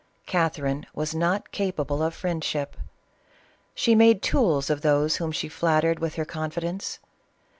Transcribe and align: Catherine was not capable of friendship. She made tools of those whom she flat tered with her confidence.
Catherine 0.25 0.87
was 0.95 1.13
not 1.13 1.51
capable 1.51 2.01
of 2.01 2.15
friendship. 2.15 2.75
She 3.75 3.93
made 3.93 4.23
tools 4.23 4.71
of 4.71 4.81
those 4.81 5.17
whom 5.17 5.31
she 5.31 5.47
flat 5.47 5.83
tered 5.83 5.99
with 5.99 6.15
her 6.15 6.25
confidence. 6.25 6.97